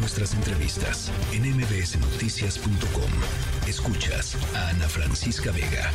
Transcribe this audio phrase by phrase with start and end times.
[0.00, 3.10] nuestras entrevistas en mbsnoticias.com.
[3.68, 5.90] Escuchas a Ana Francisca Vega.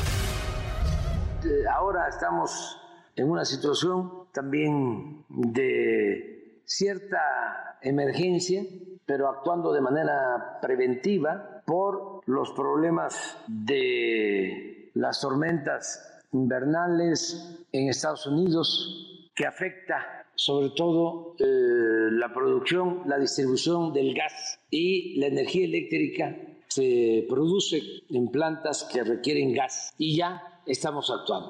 [1.74, 2.80] Ahora estamos
[3.16, 8.64] en una situación también de cierta emergencia,
[9.08, 19.32] pero actuando de manera preventiva por los problemas de las tormentas invernales en Estados Unidos
[19.34, 26.36] que afecta sobre todo eh, la producción, la distribución del gas y la energía eléctrica
[26.68, 31.50] se produce en plantas que requieren gas y ya estamos actuando.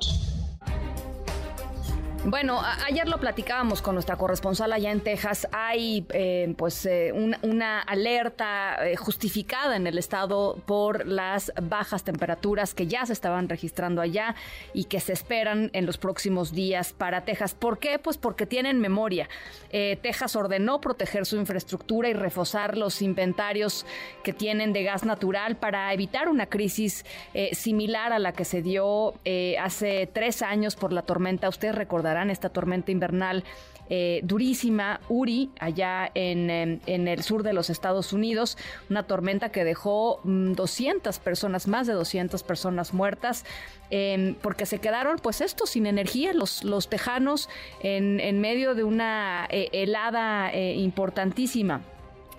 [2.28, 5.48] Bueno, ayer lo platicábamos con nuestra corresponsal allá en Texas.
[5.52, 12.74] Hay eh, pues eh, una alerta eh, justificada en el estado por las bajas temperaturas
[12.74, 14.34] que ya se estaban registrando allá
[14.74, 17.54] y que se esperan en los próximos días para Texas.
[17.54, 18.00] ¿Por qué?
[18.00, 19.30] Pues porque tienen memoria.
[19.70, 23.86] Texas ordenó proteger su infraestructura y reforzar los inventarios
[24.24, 27.06] que tienen de gas natural para evitar una crisis
[27.52, 29.14] similar a la que se dio
[29.60, 31.50] hace tres años por la tormenta.
[31.50, 31.76] Ustedes
[32.24, 33.44] esta tormenta invernal
[33.90, 38.58] eh, durísima, Uri, allá en, en, el sur de los Estados Unidos,
[38.90, 43.46] una tormenta que dejó 200 mm, personas, más de 200 personas muertas,
[43.92, 47.48] em, porque se quedaron, pues esto, sin energía, los, los tejanos
[47.82, 50.52] en, en medio de una eh, helada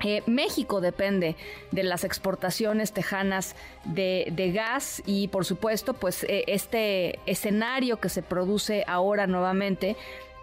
[0.05, 0.23] eh.
[0.27, 1.37] México depende
[1.73, 8.85] de las exportaciones tejanas de, gas y por supuesto pues este escenario que se produce
[8.87, 9.97] ahora nuevamente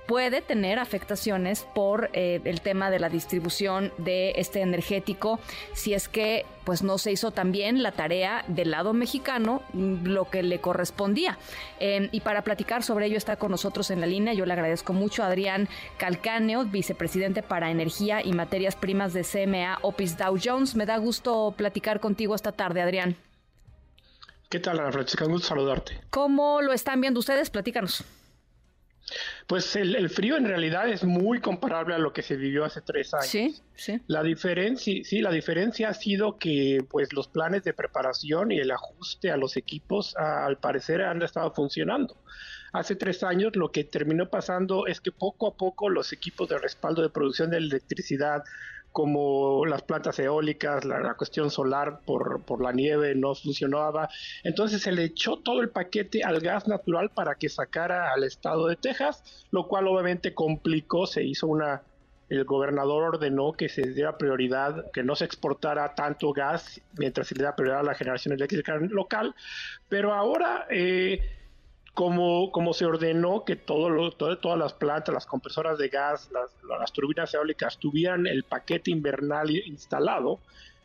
[0.07, 5.39] puede tener afectaciones por eh, el tema de la distribución de este energético
[5.73, 10.29] si es que pues no se hizo también la tarea del lado mexicano mm, lo
[10.29, 11.37] que le correspondía
[11.79, 14.93] em, y para platicar sobre ello está con nosotros en la línea yo le agradezco
[14.93, 20.75] mucho a Adrián Calcáneo vicepresidente para energía y materias primas de CMA Opis Dow Jones
[20.75, 23.15] me da gusto platicar contigo esta tarde Adrián
[24.49, 25.25] ¿Qué tal Ana Francisca?
[25.25, 25.99] Un gusto saludarte.
[26.11, 27.49] ¿Cómo lo están viendo ustedes?
[27.49, 28.05] Platícanos.
[29.47, 33.13] Pues el, frío en realidad es muy comparable a lo que se vivió hace tres
[33.13, 33.27] años.
[33.27, 34.01] Sí, sí.
[34.07, 38.71] La diferencia, sí, la diferencia ha sido que pues los planes de preparación y el
[38.71, 42.17] ajuste a los equipos al parecer han estado funcionando.
[42.73, 46.57] Hace tres años lo que terminó pasando es que poco a poco los equipos de
[46.57, 48.43] respaldo de producción de electricidad
[48.93, 54.07] como las plantas eólicas, la, cuestión solar por, por, la nieve no funcionaba.
[54.43, 58.67] Entonces se le echó todo el paquete al gas natural para que sacara al estado
[58.67, 61.81] de Texas, lo cual obviamente complicó, se hizo una...
[62.29, 67.35] El gobernador ordenó que se diera prioridad, que no se exportara tanto gas mientras se
[67.35, 69.35] le da prioridad a la generación eléctrica local,
[69.89, 71.19] pero ahora eh,
[71.93, 76.29] como, como se ordenó que todo lo, todas las plantas, las compresoras de gas,
[76.79, 80.39] las, turbinas eólicas tuvieran el paquete invernal instalado,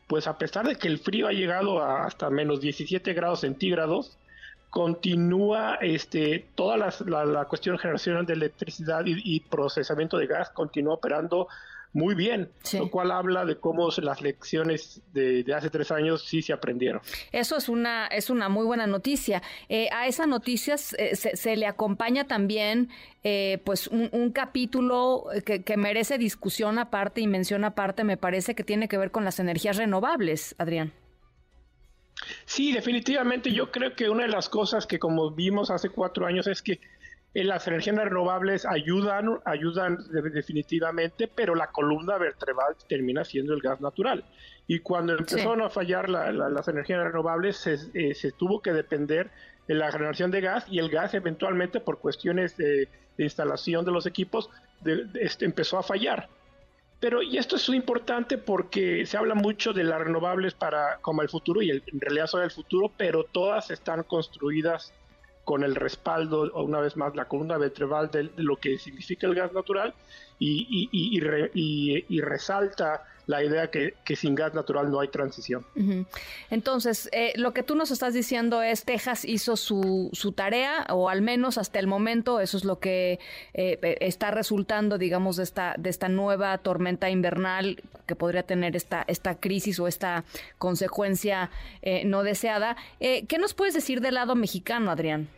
[0.06, 4.16] pues a pesar de que el frío ha llegado a hasta menos 17 grados centígrados,
[4.70, 11.48] continúa este, toda la, la, cuestión generación de electricidad y, procesamiento de gas continúa operando
[11.92, 16.52] muy bien, lo cual habla de cómo las lecciones de, hace tres años sí se
[16.52, 17.00] aprendieron.
[17.32, 19.42] Eso es una, es una muy buena noticia.
[19.68, 22.90] Eh, a esa noticia eh, se, le acompaña también
[23.24, 28.64] eh, pues un, capítulo que, que, merece discusión aparte y mención aparte, me parece que
[28.64, 30.92] tiene que ver con las energías renovables, Adrián.
[32.44, 36.46] Sí, definitivamente yo creo que una de las cosas que como vimos hace cuatro años
[36.46, 36.80] es que
[37.34, 44.24] las energías renovables ayudan, ayudan definitivamente, pero la columna vertebral termina siendo el gas natural.
[44.66, 49.30] Y cuando empezaron a fallar las energías renovables, eh, se, tuvo que depender
[49.66, 54.06] de la generación de gas y el gas eventualmente por cuestiones de, instalación de los
[54.06, 54.48] equipos
[55.14, 56.28] este, empezó a fallar.
[57.00, 61.22] Pero y esto es muy importante porque se habla mucho de las renovables para como
[61.22, 64.92] el futuro y en realidad son el futuro, pero todas están construidas
[65.48, 69.50] con el respaldo, una vez más, la columna vertebral de, lo que significa el gas
[69.54, 69.94] natural
[70.38, 75.64] y, y, resalta la idea que, sin gas natural no hay transición.
[76.50, 81.08] Entonces, eh, lo que tú nos estás diciendo es Texas hizo su, su, tarea, o
[81.08, 83.18] al menos hasta el momento, eso es lo que
[83.54, 89.02] eh, está resultando, digamos, de esta, de esta nueva tormenta invernal que podría tener esta,
[89.08, 90.24] esta crisis o esta
[90.58, 92.76] consecuencia eh, no deseada.
[92.98, 95.30] ¿Qué nos puedes decir del lado mexicano, Adrián?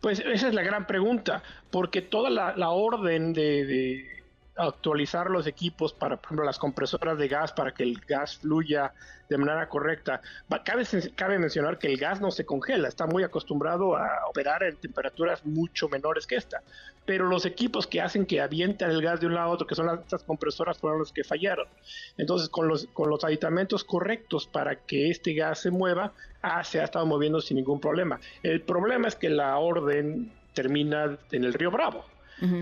[0.00, 4.21] Pues esa es la gran pregunta, porque toda la, orden de,
[4.56, 8.92] actualizar los equipos para, por ejemplo, las compresoras de gas para que el gas fluya
[9.28, 10.20] de manera correcta.
[10.64, 10.84] Cabe,
[11.14, 15.44] cabe mencionar que el gas no se congela, está muy acostumbrado a operar en temperaturas
[15.46, 16.60] mucho menores que esta.
[17.06, 19.74] Pero los equipos que hacen que avientan el gas de un lado a otro, que
[19.74, 21.66] son las, estas compresoras, fueron los que fallaron.
[22.18, 26.12] Entonces, con los, con los aditamentos correctos para que este gas se mueva,
[26.42, 28.20] ah, se ha estado moviendo sin ningún problema.
[28.42, 32.04] El problema es que la orden termina en el río Bravo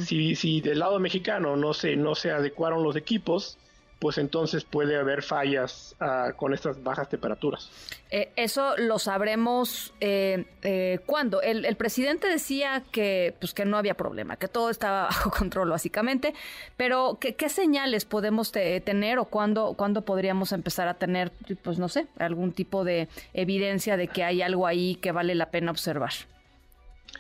[0.01, 3.59] si, si del lado mexicano no se, no se adecuaron los equipos,
[4.01, 7.71] pues entonces puede haber fallas uh, con estas bajas temperaturas.
[8.11, 11.43] Eh, eso lo sabremos eh, eh, cuándo.
[11.43, 15.69] El, el, presidente decía que, pues, que no había problema, que todo estaba bajo control
[15.69, 16.33] básicamente,
[16.79, 21.31] pero ¿qué, qué señales podemos tener o cuándo, cuándo podríamos empezar a tener,
[21.63, 25.51] pues no sé, algún tipo de evidencia de que hay algo ahí que vale la
[25.51, 26.13] pena observar?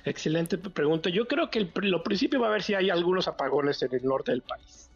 [0.04, 1.10] Excelente pregunta.
[1.10, 4.32] Yo creo que lo principio va a ver si hay algunos apagones en el norte
[4.32, 4.90] del país.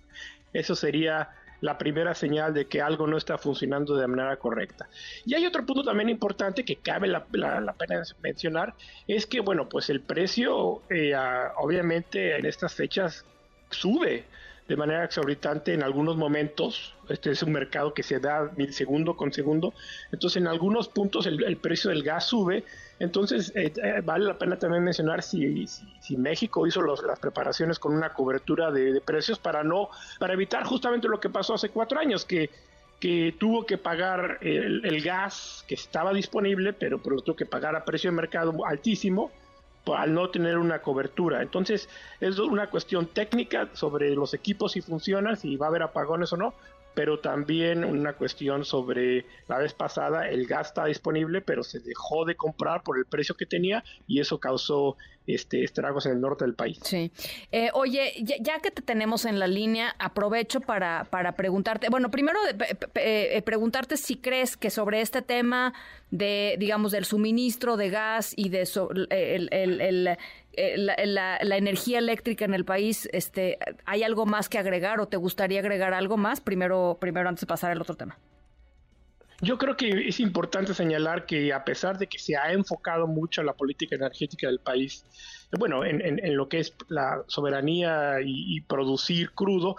[0.52, 1.30] Eso sería
[1.60, 4.88] la primera señal de que algo no está funcionando de manera correcta.
[5.24, 8.74] Y hay otro punto también importante que cabe la, pena mencionar,
[9.08, 11.14] es que, bueno, pues el precio eh,
[11.56, 13.24] obviamente en estas fechas
[13.70, 14.24] sube
[14.68, 16.94] de manera exorbitante en algunos momentos.
[17.08, 19.74] Este es un mercado que se da segundo con segundo.
[20.10, 22.64] Entonces, en algunos puntos el, precio del gas sube.
[22.98, 27.94] Entonces, eh, eh, vale la pena también mencionar si, si, México hizo las preparaciones con
[27.94, 32.24] una cobertura de, precios para no, para evitar justamente lo que pasó hace cuatro años,
[32.24, 32.50] que
[33.00, 37.76] que tuvo que pagar el, el, gas que estaba disponible, pero, pero tuvo que pagar
[37.76, 39.30] a precio de mercado altísimo
[39.92, 41.42] al no tener una cobertura.
[41.42, 41.88] Entonces
[42.20, 46.36] es una cuestión técnica sobre los equipos si funcionan, si va a haber apagones o
[46.36, 46.54] no,
[46.94, 52.24] pero también una cuestión sobre la vez pasada el gas está disponible, pero se dejó
[52.24, 54.96] de comprar por el precio que tenía y eso causó
[55.26, 56.78] este, estragos en el norte del país.
[56.82, 57.10] Sí.
[57.50, 62.38] Eh, oye, ya, que te tenemos en la línea, aprovecho para, para preguntarte, bueno, primero
[62.94, 65.72] eh, preguntarte si crees que sobre este tema
[66.10, 68.68] de, digamos, del suministro de gas y de
[69.10, 70.18] el, el,
[70.56, 75.16] eh, la, energía eléctrica en el país, este, ¿hay algo más que agregar o te
[75.16, 76.40] gustaría agregar algo más?
[76.40, 78.18] Primero, primero antes de pasar al otro tema.
[79.40, 83.42] Yo creo que es importante señalar que a pesar de que se ha enfocado mucho
[83.42, 85.04] la política energética del país,
[85.58, 89.76] bueno, en, lo que es la soberanía y, producir crudo,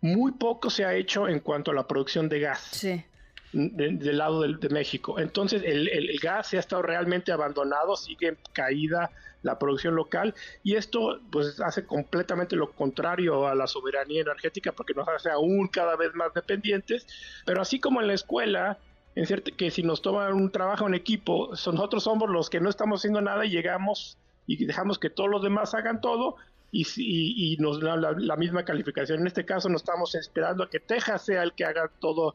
[0.00, 2.60] muy poco se ha hecho en cuanto a la producción de gas.
[2.72, 3.04] Sí.
[3.52, 5.18] Del lado de, México.
[5.18, 9.10] Entonces, el, el, gas se ha estado realmente abandonado, sigue en caída
[9.42, 14.94] la producción local y esto pues hace completamente lo contrario a la soberanía energética porque
[14.94, 17.06] nos hace aún cada vez más dependientes,
[17.44, 18.78] pero así como en la escuela,
[19.14, 22.70] en cierto, que si nos toman un trabajo en equipo, nosotros somos los que no
[22.70, 24.16] estamos haciendo nada y llegamos
[24.46, 26.36] y dejamos que todos los demás hagan todo
[26.70, 29.20] y, y, nos da la, misma calificación.
[29.20, 32.34] En este caso, no estamos esperando a que Texas sea el que haga todo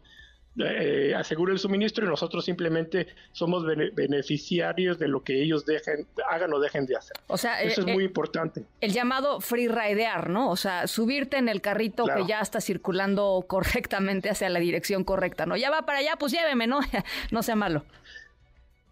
[0.60, 6.54] eh, asegure el suministro y nosotros simplemente somos beneficiarios de lo que ellos dejen, hagan
[6.54, 7.18] o dejen de hacer.
[7.28, 8.64] O sea, eso es eh, muy importante.
[8.82, 10.50] El llamado free ridear, ¿no?
[10.50, 15.46] O sea, subirte en el carrito que ya está circulando correctamente hacia la dirección correcta,
[15.46, 15.58] ¿no?
[15.58, 16.80] Ya va para allá, pues lléveme, ¿no?
[17.32, 17.86] no sea malo.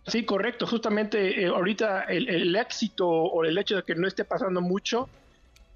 [0.07, 0.67] Sí, correcto.
[0.67, 5.09] Justamente eh, ahorita el, el éxito o el hecho de que no esté pasando mucho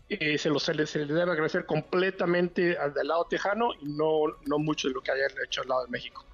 [0.10, 4.58] eh, se, lo, se, le, debe agradecer completamente al del lado tejano y no, no
[4.58, 6.26] mucho de lo que haya hecho al lado de México.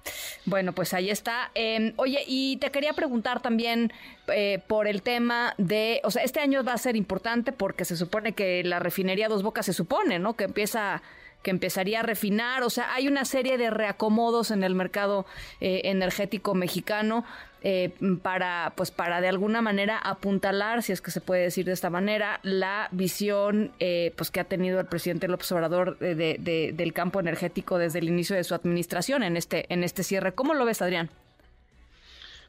[0.46, 1.50] Bueno, pues ahí está.
[1.54, 3.92] Em, oye, y te quería preguntar también
[4.28, 7.96] eh, por el tema de, o sea, este año va a ser importante porque se
[7.96, 10.36] supone que la refinería Dos Bocas se supone, ¿no?
[10.36, 11.02] Que empieza
[11.46, 15.26] que empezaría a refinar, o sea, hay una serie de reacomodos en el mercado
[15.60, 17.24] eh, energético mexicano
[17.62, 21.70] eh, para, pues para de alguna manera apuntalar, si es que se puede decir de
[21.70, 26.92] esta manera, la visión eh, pues que ha tenido el presidente López Obrador de, del
[26.92, 30.34] campo energético desde el inicio de su administración en este, en este cierre.
[30.34, 31.10] ¿Cómo lo ves, Adrián?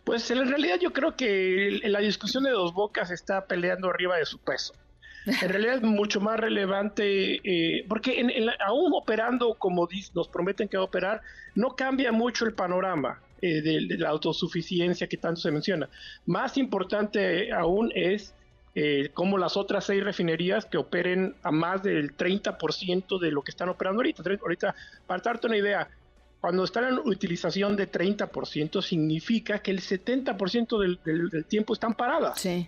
[0.05, 4.25] Pues en realidad yo creo que la discusión de dos bocas está peleando arriba de
[4.25, 4.73] su peso.
[5.27, 8.25] En realidad es mucho más relevante, eh, porque
[8.65, 11.21] aún operando como nos prometen que va a operar,
[11.55, 15.89] no cambia mucho el panorama eh, de, la autosuficiencia que tanto se menciona.
[16.25, 18.33] Más importante aún es
[18.73, 23.51] eh, cómo las otras seis refinerías que operen a más del 30% de lo que
[23.51, 24.23] están operando ahorita.
[24.41, 25.89] Ahorita, para darte una idea,
[26.39, 32.39] cuando están en utilización de 30%, significa que el 70% del, del, tiempo están paradas.
[32.39, 32.67] Sí.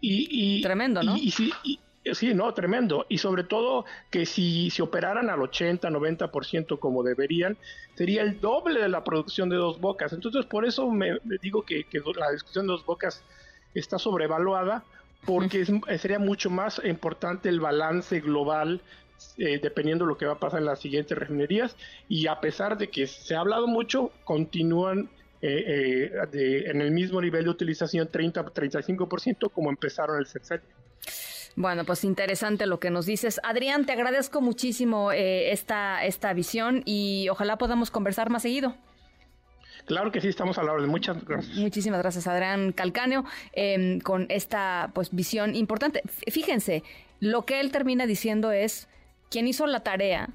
[0.00, 1.16] Y, Tremendo, ¿no?
[1.16, 3.06] Y, sí, no, tremendo.
[3.08, 7.56] Y sobre todo que si se operaran al 80, 90% como deberían,
[7.94, 10.12] sería el doble de la producción de dos bocas.
[10.12, 11.84] Entonces, por eso me, digo que,
[12.16, 13.24] la discusión de dos bocas
[13.74, 14.84] está sobrevaluada,
[15.24, 15.64] porque
[15.98, 18.80] sería mucho más importante el balance global
[19.38, 21.76] eh, dependiendo de lo que va a pasar en las siguientes refinerías.
[22.08, 25.10] Y a pesar de que se ha hablado mucho, continúan
[25.42, 30.66] eh, eh, en el mismo nivel de utilización 30-35% como empezaron el sexenio.
[31.54, 33.40] Bueno, pues interesante lo que nos dices.
[33.42, 38.76] Adrián, te agradezco muchísimo esta, esta visión y ojalá podamos conversar más seguido.
[39.86, 40.90] Claro que sí, estamos a la orden.
[40.90, 41.56] Muchas gracias.
[41.56, 46.02] Muchísimas gracias, Adrián Calcáneo, em, con esta pues visión importante.
[46.30, 46.82] Fíjense,
[47.20, 48.88] lo que él termina diciendo es,
[49.30, 50.28] quien hizo la tarea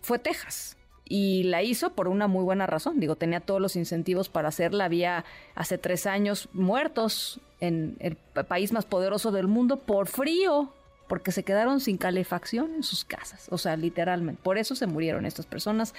[0.00, 0.77] fue Texas.
[1.08, 3.00] Y la hizo por una muy buena razón.
[3.00, 4.84] Digo, tenía todos los incentivos para hacerla.
[4.84, 5.24] Había
[5.54, 10.72] hace tres años muertos en el país más poderoso del mundo por frío,
[11.08, 13.48] porque se quedaron sin calefacción en sus casas.
[13.50, 14.40] O sea, literalmente.
[14.42, 15.94] Por eso se murieron estas personas.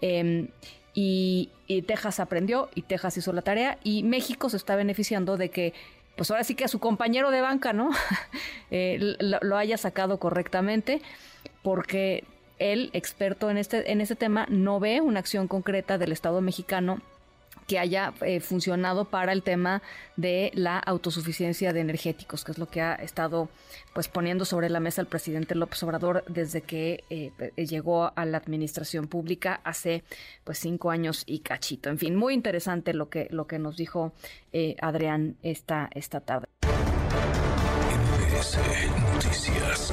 [0.00, 0.48] Em,
[0.94, 1.50] y,
[1.86, 5.74] Texas aprendió y Texas hizo la tarea y México se está beneficiando de que
[6.16, 7.90] pues ahora sí que a su compañero de banca, ¿no?
[8.70, 11.00] Eh, lo, haya sacado correctamente,
[11.62, 12.24] porque
[12.58, 17.00] él, experto en este, en este tema, no ve una acción concreta del Estado mexicano
[17.68, 19.82] que haya eh, funcionado para el tema
[20.16, 23.50] de la autosuficiencia de energéticos, que es lo que ha estado
[23.92, 28.38] pues poniendo sobre la mesa el presidente López Obrador desde que eh, llegó a la
[28.38, 30.02] administración pública hace
[30.44, 31.90] pues cinco años y cachito.
[31.90, 34.12] En fin, muy interesante lo que lo que nos dijo
[34.52, 36.48] eh, Adrián esta esta tarde.
[39.12, 39.92] Noticias.